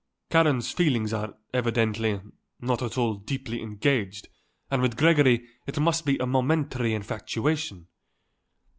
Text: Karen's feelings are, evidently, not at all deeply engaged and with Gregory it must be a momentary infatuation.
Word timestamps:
Karen's 0.31 0.71
feelings 0.71 1.13
are, 1.13 1.35
evidently, 1.53 2.19
not 2.59 2.81
at 2.81 2.97
all 2.97 3.13
deeply 3.13 3.61
engaged 3.61 4.29
and 4.71 4.81
with 4.81 4.97
Gregory 4.97 5.45
it 5.67 5.79
must 5.79 6.07
be 6.07 6.17
a 6.17 6.25
momentary 6.25 6.95
infatuation. 6.95 7.85